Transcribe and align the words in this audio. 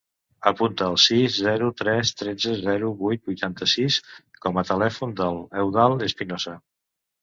Apunta 0.51 0.87
el 0.93 0.95
sis, 1.03 1.35
zero, 1.47 1.67
tres, 1.83 2.13
tretze, 2.23 2.55
zero, 2.63 2.91
vuit, 3.05 3.23
vuitanta-sis 3.31 4.01
com 4.49 4.61
a 4.65 4.69
telèfon 4.75 5.19
de 5.25 5.33
l'Eudald 5.39 6.13
Espinosa. 6.13 6.61